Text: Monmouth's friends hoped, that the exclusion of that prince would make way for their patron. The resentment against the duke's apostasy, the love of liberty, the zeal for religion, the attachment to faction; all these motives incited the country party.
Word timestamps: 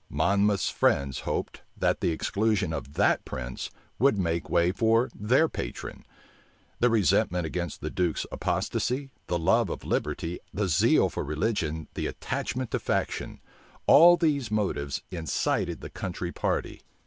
Monmouth's 0.09 0.71
friends 0.71 1.19
hoped, 1.29 1.61
that 1.77 1.99
the 2.01 2.09
exclusion 2.09 2.73
of 2.73 2.93
that 2.93 3.23
prince 3.23 3.69
would 3.99 4.17
make 4.17 4.49
way 4.49 4.71
for 4.71 5.11
their 5.13 5.47
patron. 5.47 6.03
The 6.79 6.89
resentment 6.89 7.45
against 7.45 7.81
the 7.81 7.91
duke's 7.91 8.25
apostasy, 8.31 9.11
the 9.27 9.37
love 9.37 9.69
of 9.69 9.83
liberty, 9.83 10.39
the 10.51 10.67
zeal 10.67 11.07
for 11.09 11.23
religion, 11.23 11.87
the 11.93 12.07
attachment 12.07 12.71
to 12.71 12.79
faction; 12.79 13.41
all 13.85 14.17
these 14.17 14.49
motives 14.49 15.03
incited 15.11 15.81
the 15.81 15.89
country 15.91 16.31
party. 16.31 16.81